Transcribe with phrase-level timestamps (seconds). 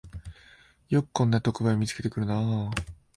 [0.89, 2.71] よくこんな特売を見つけてくるなあ